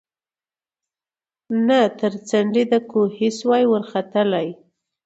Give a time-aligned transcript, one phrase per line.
[1.67, 4.47] نه تر څنډی د کوهي سوای ورختلای